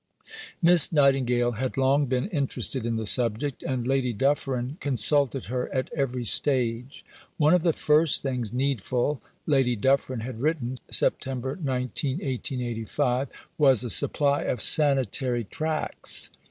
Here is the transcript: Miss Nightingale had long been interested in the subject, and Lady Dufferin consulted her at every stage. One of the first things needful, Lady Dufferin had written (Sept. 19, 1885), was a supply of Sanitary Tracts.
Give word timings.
Miss 0.63 0.91
Nightingale 0.91 1.51
had 1.51 1.77
long 1.77 2.07
been 2.07 2.27
interested 2.29 2.87
in 2.87 2.95
the 2.95 3.05
subject, 3.05 3.61
and 3.61 3.85
Lady 3.85 4.13
Dufferin 4.13 4.77
consulted 4.79 5.45
her 5.45 5.71
at 5.71 5.91
every 5.95 6.25
stage. 6.25 7.05
One 7.37 7.53
of 7.53 7.61
the 7.61 7.71
first 7.71 8.23
things 8.23 8.51
needful, 8.51 9.21
Lady 9.45 9.75
Dufferin 9.75 10.21
had 10.21 10.41
written 10.41 10.79
(Sept. 10.91 11.21
19, 11.59 12.13
1885), 12.17 13.27
was 13.59 13.83
a 13.83 13.91
supply 13.91 14.41
of 14.41 14.59
Sanitary 14.63 15.43
Tracts. 15.43 16.31